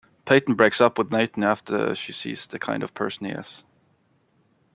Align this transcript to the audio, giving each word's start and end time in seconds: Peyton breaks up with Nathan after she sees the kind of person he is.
Peyton 0.25 0.55
breaks 0.55 0.81
up 0.81 0.97
with 0.97 1.11
Nathan 1.11 1.43
after 1.43 1.93
she 1.93 2.11
sees 2.11 2.47
the 2.47 2.57
kind 2.57 2.81
of 2.81 2.95
person 2.95 3.27
he 3.27 3.33
is. 3.33 3.63